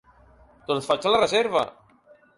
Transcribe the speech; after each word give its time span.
Doncs 0.71 0.89
faig 0.93 1.07
la 1.11 1.23
reserva! 1.25 1.65